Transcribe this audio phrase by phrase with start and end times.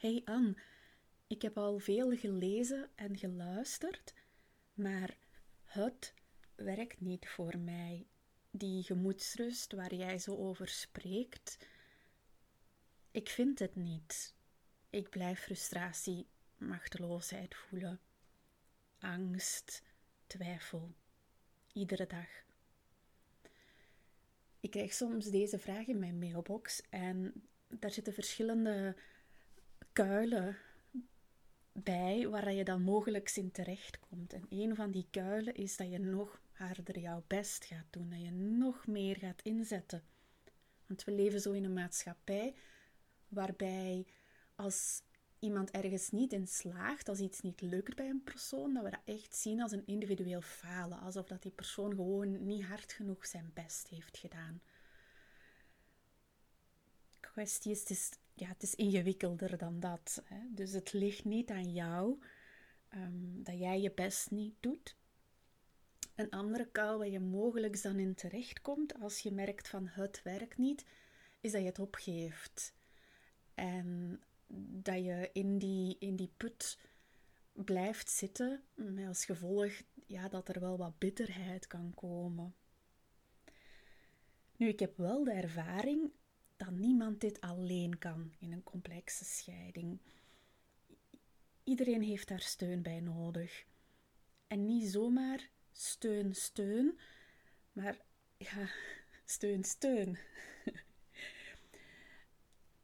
[0.00, 0.54] Hey Anne,
[1.26, 4.14] ik heb al veel gelezen en geluisterd,
[4.74, 5.16] maar
[5.64, 6.14] het
[6.54, 8.06] werkt niet voor mij.
[8.50, 11.66] Die gemoedsrust waar jij zo over spreekt,
[13.10, 14.34] ik vind het niet.
[14.90, 16.26] Ik blijf frustratie,
[16.56, 18.00] machteloosheid voelen,
[18.98, 19.82] angst,
[20.26, 20.94] twijfel,
[21.72, 22.28] iedere dag.
[24.60, 27.32] Ik krijg soms deze vraag in mijn mailbox en
[27.68, 28.96] daar zitten verschillende
[29.92, 30.56] kuilen
[31.72, 34.32] bij waar je dan mogelijk in terechtkomt.
[34.32, 38.20] En een van die kuilen is dat je nog harder jouw best gaat doen, dat
[38.20, 40.02] je nog meer gaat inzetten.
[40.86, 42.54] Want we leven zo in een maatschappij
[43.28, 44.06] waarbij
[44.54, 45.02] als
[45.38, 49.00] iemand ergens niet in slaagt, als iets niet lukt bij een persoon, dat we dat
[49.04, 51.00] echt zien als een individueel falen.
[51.00, 54.60] Alsof dat die persoon gewoon niet hard genoeg zijn best heeft gedaan.
[57.10, 60.22] De kwestie is, het is, ja, het is ingewikkelder dan dat.
[60.24, 60.40] Hè?
[60.50, 62.18] Dus het ligt niet aan jou
[62.94, 64.96] um, dat jij je best niet doet.
[66.14, 70.58] Een andere kuil waar je mogelijk dan in terechtkomt als je merkt van het werkt
[70.58, 70.84] niet,
[71.40, 72.74] is dat je het opgeeft.
[73.54, 74.20] En
[74.82, 76.78] dat je in die, in die put
[77.52, 79.72] blijft zitten, met als gevolg
[80.06, 82.54] ja, dat er wel wat bitterheid kan komen.
[84.56, 86.12] Nu, ik heb wel de ervaring
[86.60, 90.00] dat niemand dit alleen kan in een complexe scheiding.
[91.64, 93.64] Iedereen heeft daar steun bij nodig.
[94.46, 96.98] En niet zomaar steun, steun,
[97.72, 98.00] maar
[98.36, 98.68] ja,
[99.24, 100.18] steun, steun.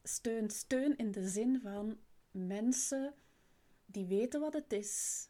[0.02, 1.98] steun, steun in de zin van
[2.30, 3.14] mensen
[3.86, 5.28] die weten wat het is,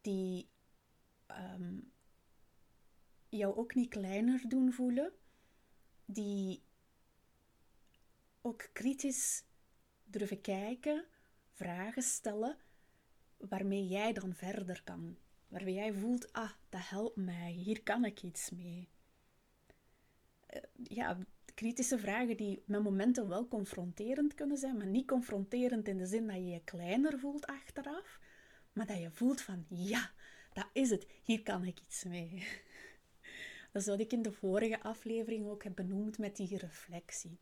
[0.00, 0.48] die
[1.26, 1.80] ehm,
[3.28, 5.12] jou ook niet kleiner doen voelen,
[6.04, 6.62] die
[8.42, 9.44] ook kritisch
[10.04, 11.04] durven kijken,
[11.50, 12.56] vragen stellen,
[13.36, 15.16] waarmee jij dan verder kan.
[15.48, 18.88] Waarmee jij voelt, ah, dat helpt mij, hier kan ik iets mee.
[20.46, 21.18] Eh, ja,
[21.54, 26.26] kritische vragen die met momenten wel confronterend kunnen zijn, maar niet confronterend in de zin
[26.26, 28.20] dat je je kleiner voelt achteraf,
[28.72, 30.10] maar dat je voelt van ja,
[30.52, 32.30] dat is het, hier kan ik iets mee.
[33.72, 37.38] Dat is wat ik in de vorige aflevering ook heb benoemd met die reflectie.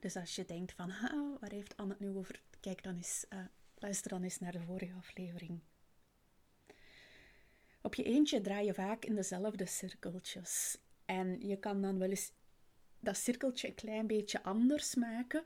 [0.00, 0.92] Dus als je denkt van,
[1.40, 2.42] waar heeft Anne het nu over?
[2.60, 3.44] Kijk dan eens, uh,
[3.74, 5.60] luister dan eens naar de vorige aflevering.
[7.82, 10.78] Op je eentje draai je vaak in dezelfde cirkeltjes.
[11.04, 12.32] En je kan dan wel eens
[13.00, 15.44] dat cirkeltje een klein beetje anders maken.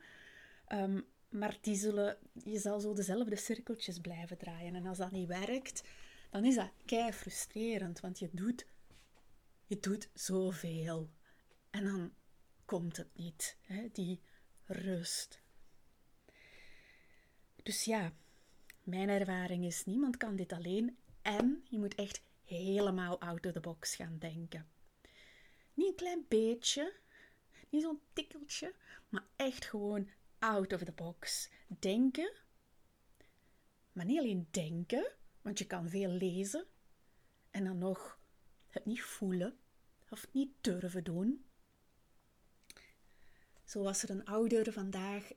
[0.67, 4.75] Ehm, maar die zullen, je zal zo dezelfde cirkeltjes blijven draaien.
[4.75, 5.83] En als dat niet werkt,
[6.31, 8.01] dan is dat kei frustrerend.
[8.01, 8.67] Want je doet,
[9.67, 11.11] je doet zoveel.
[11.71, 12.13] En dan
[12.65, 13.57] komt het niet.
[13.61, 13.89] Hè?
[13.93, 14.21] Die
[14.73, 15.43] rust.
[17.63, 18.13] Dus ja,
[18.83, 20.97] mijn ervaring is: niemand kan dit alleen.
[21.23, 24.71] En je moet echt helemaal out of the box gaan denken.
[25.75, 26.95] Niet een klein beetje,
[27.69, 28.75] niet zo'n tikkeltje,
[29.09, 31.51] maar echt gewoon out of the box.
[31.67, 32.33] Denken,
[33.93, 35.13] maar niet alleen denken,
[35.43, 36.67] want je kan veel lezen
[37.51, 38.21] en dan nog
[38.69, 39.59] het niet voelen
[40.09, 41.45] of niet durven doen.
[43.73, 45.33] Zo was er een ouder vandaag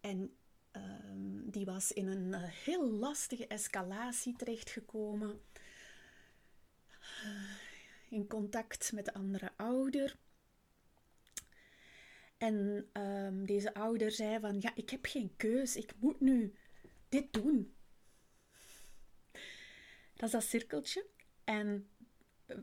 [0.00, 0.36] en
[0.72, 5.40] um, die was in een uh, heel lastige escalatie terechtgekomen.
[7.24, 7.54] Uh,
[8.08, 10.16] in contact met de andere ouder.
[12.38, 16.54] En um, deze ouder zei van, ja, ik heb geen keus, ik moet nu
[17.08, 17.74] dit doen.
[20.14, 21.06] Dat is dat cirkeltje.
[21.44, 21.88] En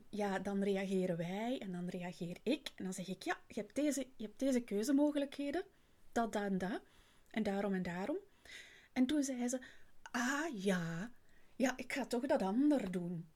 [0.10, 2.72] ja, dan reageren wij en dan reageer ik.
[2.76, 5.64] En dan zeg ik, ja, je hebt deze, je hebt deze keuzemogelijkheden.
[6.12, 6.82] Dat, dat en dat.
[7.30, 8.18] En daarom en daarom.
[8.94, 9.60] En toen zei ze,
[10.12, 11.12] ah ja,
[11.56, 13.30] ja, ik ga toch dat ander doen.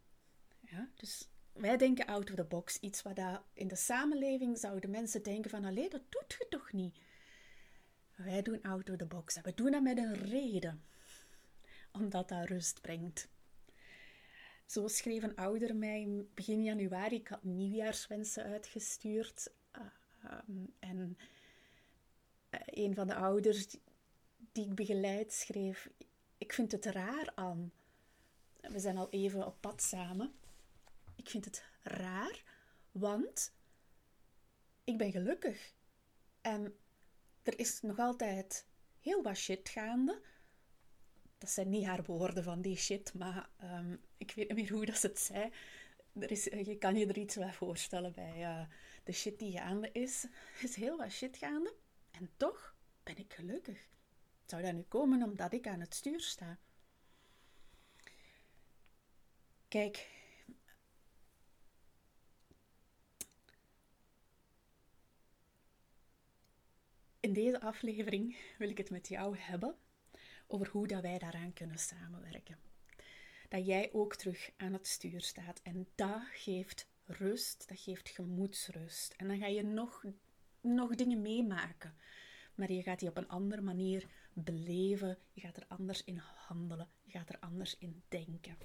[0.59, 2.79] Ja, dus wij denken out of the box.
[2.79, 3.19] Iets wat
[3.53, 6.97] in de samenleving zouden mensen denken van, allee, dat doet je toch niet?
[8.15, 9.35] Wij doen out of the box.
[9.35, 10.83] En we doen dat met een reden.
[11.91, 13.29] Omdat dat rust brengt.
[14.69, 17.15] Zo schreef een ouder mij begin januari.
[17.15, 19.51] Ik had nieuwjaarswensen uitgestuurd.
[20.47, 21.17] Um, en
[22.49, 23.81] uh, een van de ouders die,
[24.51, 25.89] die ik begeleid schreef...
[26.37, 27.71] Ik vind het raar aan.
[28.61, 30.33] We zijn al even op pad samen.
[31.15, 32.43] Ik vind het raar,
[32.91, 33.53] want
[34.83, 35.73] ik ben gelukkig.
[36.41, 36.75] En
[37.43, 38.65] er is nog altijd
[38.99, 40.21] heel wat shit gaande.
[41.39, 44.85] Dat zijn niet haar woorden van die shit, maar um, ik weet niet meer hoe
[44.85, 45.51] dat ze het zei.
[46.13, 48.61] Er is, je kan je er iets bij voorstellen bij uh,
[49.03, 50.23] de shit die gaande is.
[50.23, 51.73] Er is heel wat shit gaande.
[52.11, 53.87] En toch ben ik gelukkig.
[54.45, 56.57] Zou dat nu komen omdat ik aan het stuur sta?
[59.67, 60.09] Kijk,
[67.19, 69.75] in deze aflevering wil ik het met jou hebben
[70.51, 72.57] over hoe dat wij daaraan kunnen samenwerken.
[73.49, 79.13] Dat jij ook terug aan het stuur staat en dat geeft rust, dat geeft gemoedsrust.
[79.17, 80.03] En dan ga je nog,
[80.61, 81.95] nog dingen meemaken,
[82.55, 86.87] maar je gaat die op een andere manier beleven, je gaat er anders in handelen,
[87.03, 88.57] je gaat er anders in denken.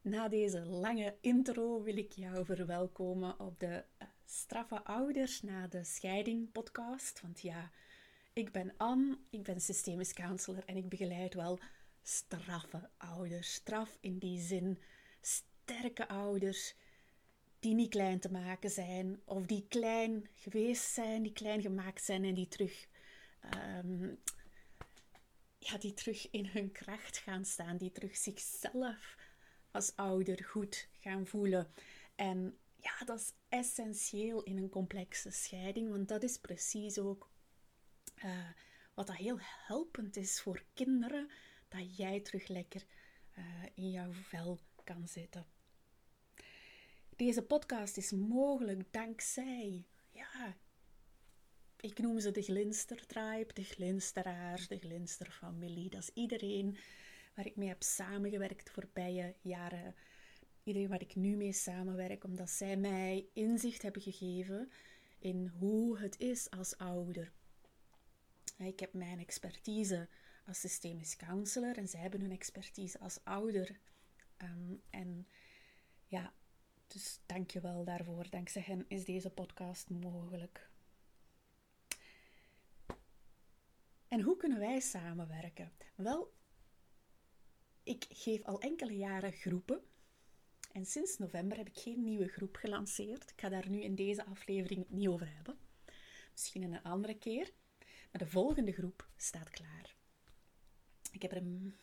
[0.00, 5.84] Na deze lange intro wil ik jou verwelkomen op de eh, Straffe Ouders na de
[5.84, 7.20] Scheiding podcast.
[7.20, 7.70] Want ja,
[8.38, 11.58] ik ben Anne, ik ben systemisch counselor en ik begeleid wel
[12.02, 13.52] straffe ouders.
[13.52, 14.78] Straf in die zin
[15.20, 16.74] sterke ouders
[17.58, 22.24] die niet klein te maken zijn of die klein geweest zijn, die klein gemaakt zijn
[22.24, 22.88] en die terug,
[23.54, 24.18] um,
[25.58, 29.16] ja, die terug in hun kracht gaan staan, die terug zichzelf
[29.70, 31.72] als ouder goed gaan voelen.
[32.14, 37.30] En ja, dat is essentieel in een complexe scheiding, want dat is precies ook
[38.24, 38.48] uh,
[38.94, 41.30] wat dat heel helpend is voor kinderen,
[41.68, 42.86] dat jij terug lekker
[43.38, 43.44] uh,
[43.74, 45.46] in jouw vel kan zitten.
[47.16, 50.56] Deze podcast is mogelijk dankzij, ja,
[51.80, 55.90] ik noem ze de Glinstertribe, de Glinsteraars, de Glinsterfamilie.
[55.90, 56.76] Dat is iedereen
[57.34, 59.94] waar ik mee heb samengewerkt de voorbije jaren.
[60.62, 64.70] Iedereen waar ik nu mee samenwerk, omdat zij mij inzicht hebben gegeven
[65.18, 67.32] in hoe het is als ouder.
[68.58, 70.08] Ik heb mijn expertise
[70.46, 73.78] als systemisch counselor en zij hebben hun expertise als ouder.
[74.36, 75.28] Ehm, en
[76.04, 76.32] ja,
[76.86, 78.30] dus dank je wel daarvoor.
[78.30, 80.70] Dankzij hen is deze podcast mogelijk.
[84.08, 85.72] En hoe kunnen wij samenwerken?
[85.94, 86.32] Wel,
[87.82, 89.82] ik geef al enkele jaren groepen.
[90.72, 93.30] En sinds november heb ik geen nieuwe groep gelanceerd.
[93.30, 95.58] Ik ga daar nu in deze aflevering niet over hebben.
[96.32, 97.52] Misschien een andere keer.
[98.10, 99.94] Maar de volgende groep staat klaar.
[101.12, 101.74] Ik heb er, een,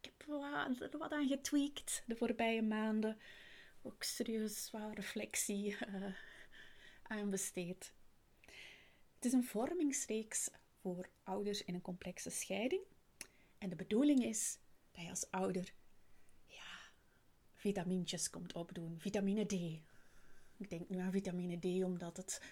[0.00, 3.18] ik heb wat, wat aan getweakt de voorbije maanden.
[3.82, 6.14] Ook serieus wat reflectie uh,
[7.02, 7.92] aan besteed.
[9.14, 10.50] Het is een vormingsreeks
[10.80, 12.82] voor ouders in een complexe scheiding.
[13.58, 14.58] En de bedoeling is
[14.90, 15.72] dat je als ouder
[16.46, 16.78] ja,
[17.54, 19.00] vitamintjes komt opdoen.
[19.00, 19.52] Vitamine D.
[20.56, 22.42] Ik denk nu aan vitamine D omdat het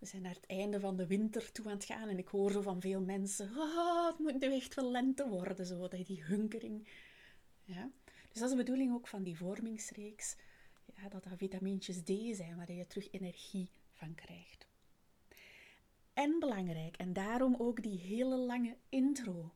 [0.00, 2.50] we zijn naar het einde van de winter toe aan het gaan en ik hoor
[2.50, 6.88] zo van veel mensen: oh, het moet nu echt wel lente worden, zo, die hunkering.
[7.64, 7.90] Ja?
[8.04, 10.36] Dus dat is de bedoeling ook van die vormingsreeks,
[10.94, 14.66] ja, dat dat vitamintjes D zijn, waar je terug energie van krijgt.
[16.12, 19.54] En belangrijk, en daarom ook die hele lange intro.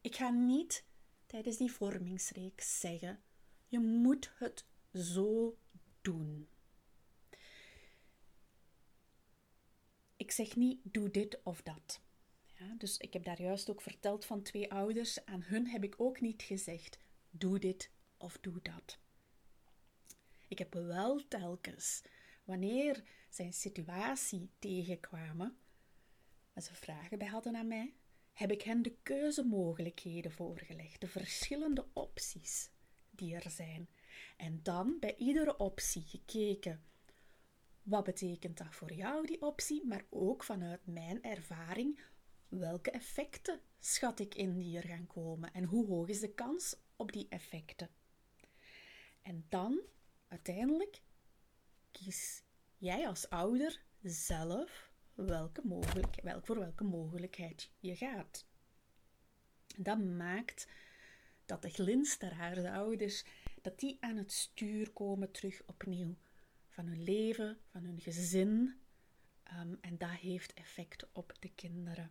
[0.00, 0.84] Ik ga niet
[1.26, 3.20] tijdens die vormingsreeks zeggen:
[3.66, 5.56] je moet het zo
[6.00, 6.48] doen.
[10.26, 12.00] Ik zeg niet doe dit of dat.
[12.58, 15.24] Ja, dus ik heb daar juist ook verteld van twee ouders.
[15.24, 16.98] Aan hun heb ik ook niet gezegd
[17.30, 18.98] doe dit of doe dat.
[20.48, 22.02] Ik heb wel telkens,
[22.44, 25.56] wanneer zij een situatie tegenkwamen,
[26.52, 27.94] en ze vragen bij hadden aan mij,
[28.32, 32.70] heb ik hen de keuzemogelijkheden voorgelegd, de verschillende opties
[33.10, 33.88] die er zijn.
[34.36, 36.84] En dan bij iedere optie gekeken
[37.86, 39.84] wat betekent dat voor jou, die optie?
[39.84, 42.00] Maar ook vanuit mijn ervaring,
[42.48, 45.52] welke effecten schat ik in die er gaan komen?
[45.52, 47.90] En hoe hoog is de kans op die effecten?
[49.22, 49.80] En dan,
[50.28, 51.00] uiteindelijk,
[51.90, 52.42] kies
[52.76, 58.46] jij als ouder zelf welke mogelijk, voor welke mogelijkheid je gaat.
[59.76, 60.68] Dat maakt
[61.44, 63.24] dat de glinsteraars, de ouders,
[63.62, 66.16] dat die aan het stuur komen terug opnieuw
[66.76, 68.80] van hun leven, van hun gezin.
[69.42, 72.10] Ehm, en dat heeft effect op de kinderen.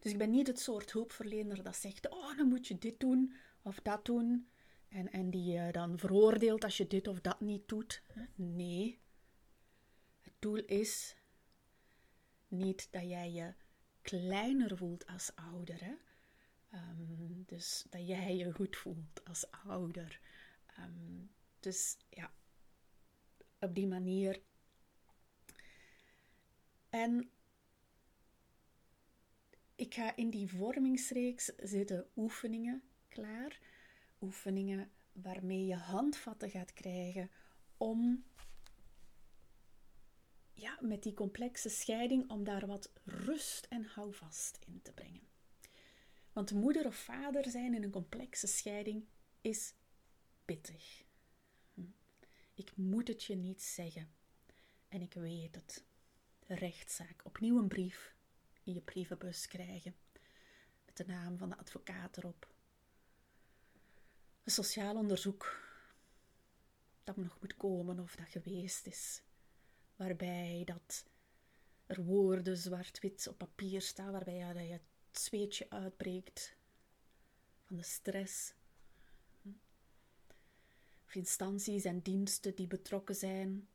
[0.00, 3.34] Dus ik ben niet het soort hulpverlener dat zegt: Oh, dan moet je dit doen
[3.62, 4.48] of dat doen.
[4.88, 8.02] En, en die je dan veroordeelt als je dit of dat niet doet.
[8.34, 9.00] Nee.
[10.20, 11.16] Het doel is
[12.48, 13.54] niet dat jij je
[14.02, 15.98] kleiner voelt als ouder.
[16.70, 20.20] Ehm, dus dat jij je goed voelt als ouder.
[20.66, 21.26] Ehm,
[21.60, 22.32] dus ja,
[23.62, 24.40] op die manier.
[26.90, 27.30] En
[29.74, 33.60] ik ga in die vormingsreeks zitten oefeningen klaar.
[34.20, 37.30] Oefeningen waarmee je handvatten gaat krijgen
[37.76, 38.24] om
[40.52, 45.28] ja, met die complexe scheiding om daar wat rust en houvast in te brengen.
[46.32, 49.04] Want moeder of vader zijn in een complexe scheiding
[49.40, 49.74] is
[50.44, 51.04] pittig.
[52.62, 54.10] Ik moet het je niet zeggen.
[54.88, 55.84] En ik weet het.
[56.46, 57.24] De rechtszaak.
[57.24, 58.14] Opnieuw een brief
[58.62, 59.96] in je brievenbus krijgen.
[60.84, 62.54] Met de naam van de advocaat erop.
[64.44, 65.60] Een sociaal onderzoek
[67.04, 69.22] dat nog moet komen of dat geweest is.
[69.96, 71.04] Waarbij dat
[71.86, 76.56] er woorden zwart-wit op papier staan, waarbij dat je het zweetje uitbreekt
[77.62, 78.54] van de stress.
[81.12, 83.68] Of instanties en diensten die betrokken zijn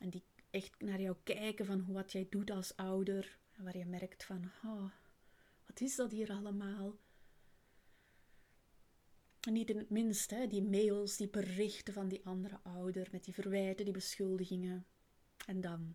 [0.00, 3.38] en die echt naar jou kijken van wat jij doet als ouder.
[3.56, 4.90] En waar je merkt van, oh,
[5.66, 6.98] wat is dat hier allemaal?
[9.40, 13.34] En niet in het minst, die mails, die berichten van die andere ouder met die
[13.34, 14.86] verwijten, die beschuldigingen.
[15.46, 15.94] En dan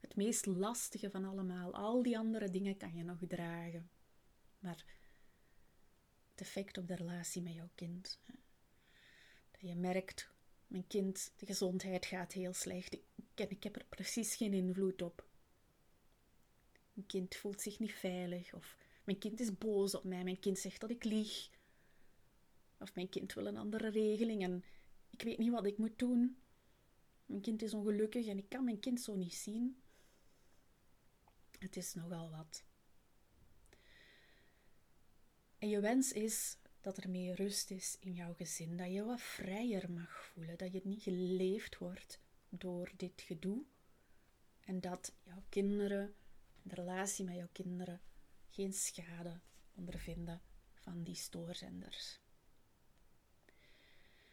[0.00, 1.74] het meest lastige van allemaal.
[1.74, 3.90] Al die andere dingen kan je nog dragen.
[4.58, 4.84] Maar
[6.30, 8.20] het effect op de relatie met jouw kind.
[9.58, 10.30] Je merkt,
[10.66, 12.94] mijn kind, de gezondheid gaat heel slecht.
[12.94, 15.26] Ik, ik heb er precies geen invloed op.
[16.92, 18.54] Mijn kind voelt zich niet veilig.
[18.54, 20.24] Of mijn kind is boos op mij.
[20.24, 21.50] Mijn kind zegt dat ik lieg.
[22.78, 24.64] Of mijn kind wil een andere regeling en
[25.10, 26.36] ik weet niet wat ik moet doen.
[27.26, 29.82] Mijn kind is ongelukkig en ik kan mijn kind zo niet zien.
[31.58, 32.64] Het is nogal wat.
[35.58, 39.20] En je wens is dat er meer rust is in jouw gezin, dat je wat
[39.20, 43.64] vrijer mag voelen, dat je niet geleefd wordt door dit gedoe
[44.60, 46.14] en dat jouw kinderen,
[46.62, 48.00] de relatie met jouw kinderen,
[48.50, 49.40] geen schade
[49.74, 50.42] ondervinden
[50.74, 52.20] van die stoorzenders.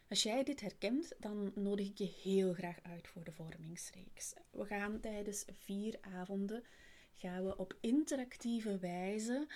[0.10, 4.34] Als jij dit herkent, dan nodig ik je heel graag uit voor de vormingsreeks.
[4.52, 6.64] We gaan tijdens vier avonden,
[7.14, 9.48] gaan we op interactieve wijze,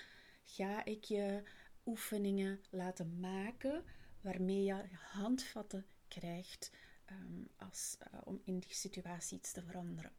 [0.44, 1.44] ga ik je
[1.88, 3.84] oefeningen laten maken
[4.22, 6.72] waarmee je handvatten krijgt
[7.12, 10.12] um, als, uh, om in die situatie iets te veranderen.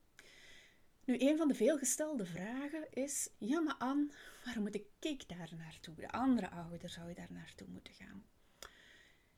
[1.04, 4.08] Nu, een van de veelgestelde vragen is: ja, maar Anne,
[4.44, 5.94] waarom moet ik daar naartoe?
[5.94, 8.25] De andere ouder zou je daar naartoe moeten gaan.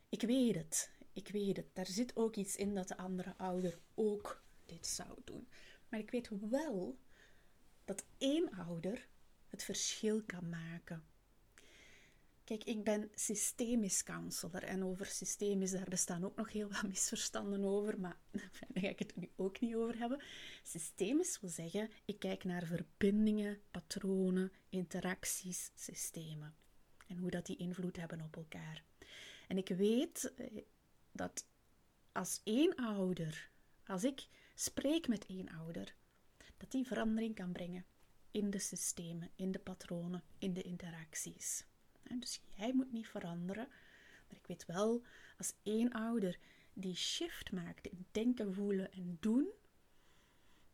[0.09, 1.75] Ik weet het, ik weet het.
[1.75, 5.49] Daar zit ook iets in dat de andere ouder ook dit zou doen.
[5.89, 6.99] Maar ik weet wel
[7.85, 9.09] dat één ouder
[9.47, 11.05] het verschil kan maken.
[12.51, 17.65] Kijk, ik ben systemisch counselor en over systemisch, daar bestaan ook nog heel wat misverstanden
[17.65, 18.19] over, maar
[18.69, 20.23] daar ga ik het nu ook niet over hebben.
[20.63, 26.55] Systemisch wil zeggen, ik kijk naar verbindingen, patronen, interacties, systemen
[27.07, 28.85] en hoe dat die invloed hebben op elkaar.
[29.49, 30.63] En ik weet eh,
[31.13, 31.47] dat
[32.13, 33.51] als één ouder,
[33.87, 35.95] als ik spreek met één ouder,
[36.57, 37.85] dat die verandering kan brengen
[38.31, 41.69] in de systemen, in de patronen, in de interacties.
[42.19, 43.69] Dus jij moet niet veranderen,
[44.29, 45.03] maar ik weet wel,
[45.39, 46.39] als één ouder
[46.73, 49.49] die shift maakt in denken, voelen en doen,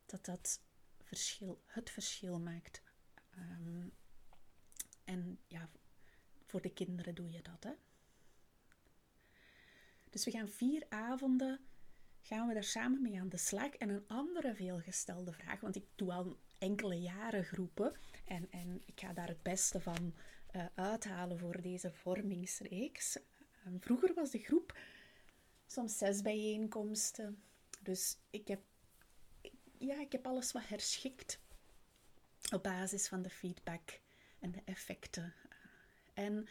[0.06, 0.60] dat dat
[1.02, 2.82] verschil, het verschil maakt.
[3.38, 3.92] Um,
[5.04, 5.68] en ja,
[6.46, 7.72] voor de kinderen doe je dat, hè.
[10.10, 11.60] Dus we gaan vier avonden,
[12.22, 13.74] gaan we daar samen mee aan de slag.
[13.74, 19.00] En een andere veelgestelde vraag, want ik doe al enkele jaren groepen en, en ik
[19.00, 20.14] ga daar het beste van
[20.56, 23.18] uh, uithalen voor deze vormingsreeks.
[23.66, 24.78] Um, vroeger was de groep
[25.66, 27.42] soms zes bijeenkomsten.
[27.80, 28.60] Dus ik heb,
[29.78, 31.38] ja, ik heb alles wat herschikt
[32.52, 34.00] op basis van de feedback
[34.38, 35.34] en de effecten.
[36.14, 36.48] En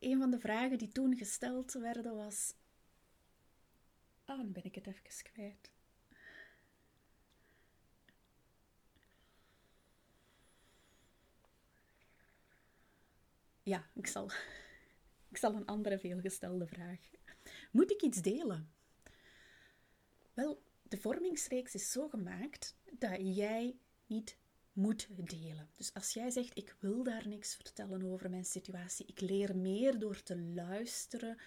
[0.00, 2.54] een van de vragen die toen gesteld werden was.
[4.24, 5.70] Ah, dan ben ik het even kwijt.
[13.70, 14.30] Ja, ik zal,
[15.32, 17.10] ik zal een andere veelgestelde vraag.
[17.70, 18.70] Moet ik iets delen?
[20.34, 24.36] Wel, de vormingsreeks is zo gemaakt dat jij niet
[24.72, 25.70] moet delen.
[25.76, 29.98] Dus als jij zegt, ik wil daar niks vertellen over mijn situatie, ik leer meer
[29.98, 31.38] door te luisteren,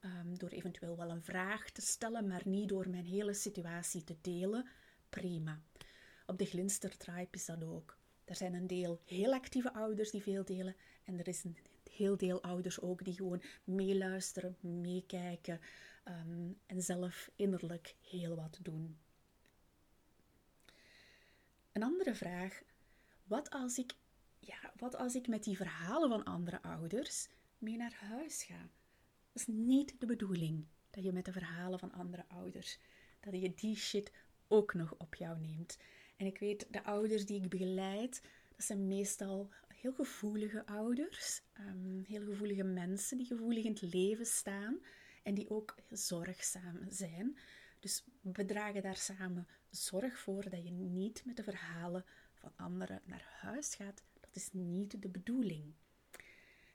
[0.00, 4.16] um, door eventueel wel een vraag te stellen, maar niet door mijn hele situatie te
[4.20, 4.68] delen,
[5.08, 5.62] prima.
[6.26, 7.97] Op de Glinster Tribe is dat ook.
[8.28, 11.56] Er zijn een deel heel actieve ouders die veel delen en er is een
[11.90, 15.60] heel deel ouders ook die gewoon meeluisteren, meekijken
[16.04, 18.98] um, en zelf innerlijk heel wat doen.
[21.72, 22.62] Een andere vraag,
[23.24, 23.94] wat als ik,
[24.38, 28.68] ja, wat als ik met die verhalen van andere ouders mee naar huis ga?
[29.32, 32.78] Dat is niet de bedoeling, dat je met de verhalen van andere ouders,
[33.20, 34.12] dat je die shit
[34.48, 35.78] ook nog op jou neemt.
[36.18, 38.22] En ik weet, de ouders die ik begeleid,
[38.56, 44.26] dat zijn meestal heel gevoelige ouders, um, heel gevoelige mensen die gevoelig in het leven
[44.26, 44.78] staan
[45.22, 47.38] en die ook zorgzaam zijn.
[47.80, 53.02] Dus we dragen daar samen zorg voor dat je niet met de verhalen van anderen
[53.04, 54.02] naar huis gaat.
[54.20, 55.74] Dat is niet de bedoeling.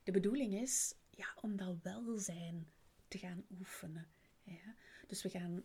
[0.03, 2.67] De bedoeling is ja, om dat welzijn
[3.07, 4.07] te gaan oefenen.
[4.43, 4.75] Ja.
[5.07, 5.63] Dus we gaan,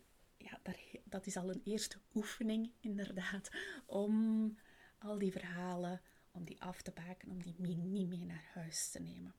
[1.04, 3.50] dat is al een eerste oefening inderdaad,
[3.86, 4.56] om
[4.98, 9.00] al die verhalen, om die af te baken, om die niet mee naar huis te
[9.00, 9.34] nemen.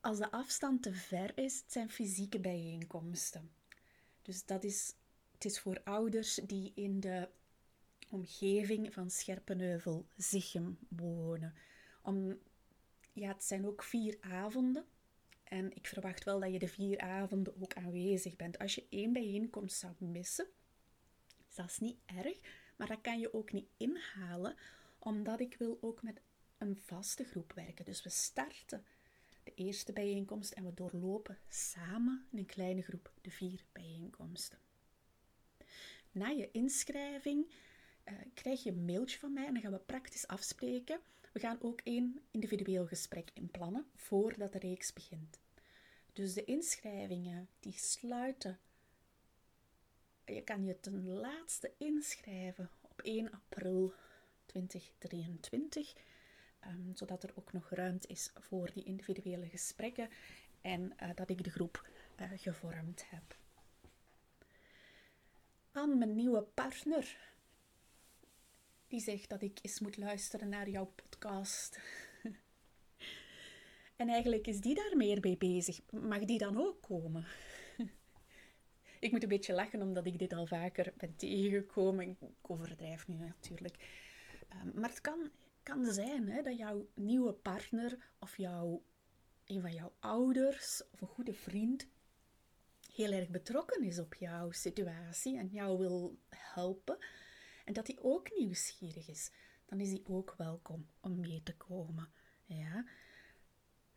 [0.00, 3.50] Als de afstand te ver is, het zijn fysieke bijeenkomsten.
[4.22, 4.94] Dus dat is,
[5.32, 7.28] het is voor ouders die in de
[8.10, 11.54] omgeving van Scherpenheuvel, Zichem wonen.
[12.02, 12.38] Om,
[13.12, 14.86] ja, het zijn ook vier avonden.
[15.44, 18.58] En ik verwacht wel dat je de vier avonden ook aanwezig bent.
[18.58, 20.46] Als je één bijeenkomst zou missen,
[21.54, 22.38] dat is niet erg,
[22.76, 24.56] maar dat kan je ook niet inhalen,
[24.98, 26.20] omdat ik wil ook met
[26.58, 27.84] een vaste groep werken.
[27.84, 28.84] Dus we starten
[29.44, 34.58] de eerste bijeenkomst en we doorlopen samen in een kleine groep de vier bijeenkomsten.
[36.12, 37.52] Na je inschrijving
[38.04, 41.00] uh, krijg je een mailtje van mij en dan gaan we praktisch afspreken.
[41.34, 45.38] We gaan ook één individueel gesprek inplannen voordat de reeks begint.
[46.12, 48.58] Dus de inschrijvingen die sluiten.
[50.24, 53.94] Je kan je ten laatste inschrijven op 1 april
[54.46, 55.94] 2023.
[56.60, 60.08] Ehm, zodat er ook nog ruimte is voor die individuele gesprekken
[60.60, 61.88] en uh, dat ik de groep
[62.20, 63.36] uh, gevormd heb.
[65.72, 67.33] Aan mijn nieuwe partner,
[68.94, 71.80] die zegt dat ik eens moet luisteren naar jouw podcast.
[73.96, 75.80] en eigenlijk is die daar meer mee bezig.
[75.90, 77.26] Mag die dan ook komen?
[79.00, 82.08] ik moet een beetje lachen omdat ik dit al vaker ben tegengekomen.
[82.08, 83.76] Ik overdrijf nu natuurlijk.
[84.64, 85.30] Um, maar het kan
[85.62, 88.82] kan zijn hè, dat jouw nieuwe partner of jouw,
[89.44, 91.88] een van jouw ouders of een goede vriend
[92.92, 96.98] heel erg betrokken is op jouw situatie en jou wil helpen
[97.64, 99.30] en dat hij ook nieuwsgierig is,
[99.66, 102.08] dan is hij ook welkom om mee te komen.
[102.44, 102.86] Ja?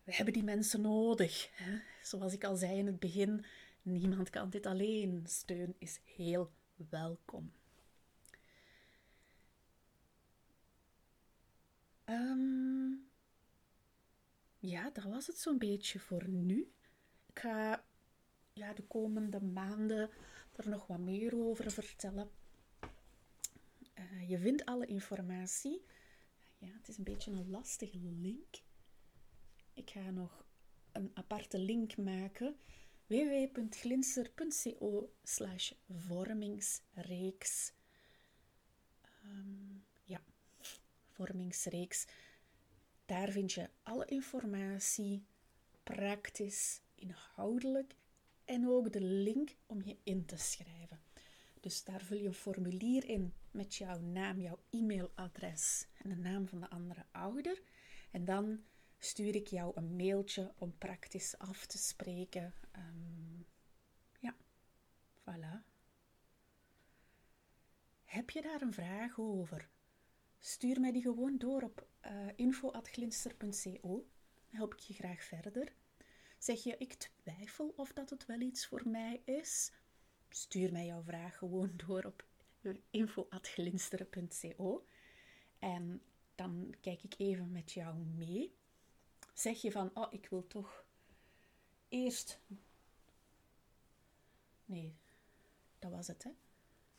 [0.03, 1.49] We hebben die mensen nodig.
[1.51, 1.80] Hè?
[2.03, 3.45] Zoals ik al zei in het begin,
[3.82, 5.23] niemand kan dit alleen.
[5.27, 6.51] Steun is heel
[6.89, 7.51] welkom.
[12.06, 13.10] Um,
[14.60, 16.71] ja, dat was het zo'n beetje voor nu.
[17.25, 17.86] Ik ga
[18.53, 20.10] ja, de komende maanden
[20.56, 22.30] er nog wat meer over vertellen.
[24.00, 25.86] Uh, je vindt alle informatie.
[26.58, 28.62] Ja, het is een beetje een lastige link.
[29.74, 30.46] Ik ga nog
[30.92, 32.56] een aparte link maken.
[33.06, 37.74] www.glinster.co slash vormingsreeks.
[39.26, 39.86] Um,
[41.18, 42.06] vormingsreeks.
[43.06, 45.26] Daar vind je alle informatie,
[45.84, 47.96] praktisch, inhoudelijk
[48.46, 51.00] en ook de link om je in te schrijven.
[51.60, 56.48] Dus daar vul je een formulier in met jouw naam, jouw e-mailadres en de naam
[56.48, 57.62] van de andere ouder.
[58.12, 58.63] En dan
[58.98, 62.54] stuur ik jou een mailtje om praktisch af te spreken.
[62.76, 63.46] Um,
[64.20, 64.36] ja,
[65.20, 65.63] voilà.
[68.06, 69.70] Heb je daar een vraag over?
[70.39, 74.08] Stuur mij die gewoon door op uh, info.glinster.co.
[74.34, 75.74] Dan help ik je graag verder.
[76.38, 79.72] Zeg je, ik twijfel of dat het wel iets voor mij is?
[80.30, 82.26] Stuur mij jouw vraag gewoon door op
[82.89, 84.86] info.glinster.co.
[85.60, 86.02] En
[86.36, 88.56] dan kijk ik even met jou mee.
[89.34, 90.86] Zeg je van, oh, ik wil toch
[91.88, 92.39] eerst...
[94.65, 94.96] Nee,
[95.80, 96.32] dat was het, hè?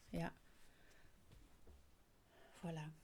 [0.09, 0.35] Ja.
[2.57, 2.99] Voilà.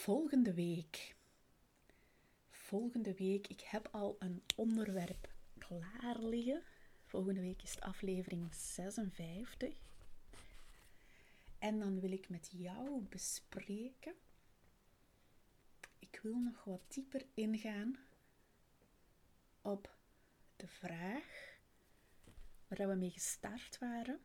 [0.00, 1.16] volgende week.
[2.50, 6.62] Volgende week, ik heb al een onderwerp klaar liggen.
[7.10, 9.74] Volgende week is het aflevering 56.
[11.58, 14.14] En dan wil ik met jou bespreken.
[15.98, 17.96] Ik wil nog wat dieper ingaan
[19.62, 19.96] op
[20.56, 21.58] de vraag
[22.68, 24.20] waar we mee gestart waren.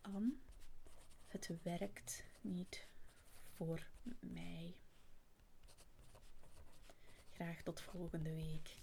[0.00, 0.40] An,
[1.26, 2.86] het werkt niet
[3.54, 3.86] voor
[4.20, 4.76] mij.
[7.32, 8.81] Graag tot volgende week.